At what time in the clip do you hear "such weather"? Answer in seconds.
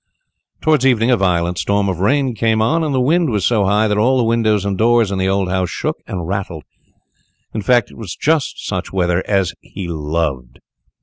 8.65-9.23